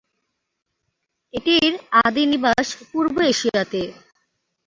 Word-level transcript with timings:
এটির 1.33 1.71
আদি 2.03 2.23
নিবাস 2.31 2.67
পূর্ব 2.89 3.15
এশিয়াতে। 3.31 3.81